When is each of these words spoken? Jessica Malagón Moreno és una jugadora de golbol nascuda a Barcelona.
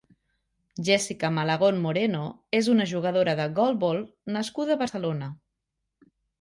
Jessica 0.87 1.29
Malagón 1.35 1.81
Moreno 1.83 2.23
és 2.61 2.71
una 2.75 2.89
jugadora 2.93 3.37
de 3.43 3.47
golbol 3.61 4.03
nascuda 4.39 4.77
a 4.77 4.81
Barcelona. 4.85 5.33